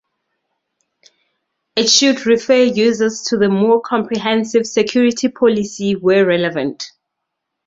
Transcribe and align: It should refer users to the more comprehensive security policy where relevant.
It 1.75 1.87
should 1.87 2.25
refer 2.25 2.63
users 2.63 3.21
to 3.27 3.37
the 3.37 3.49
more 3.49 3.79
comprehensive 3.81 4.65
security 4.65 5.27
policy 5.29 5.95
where 5.95 6.25
relevant. 6.25 6.85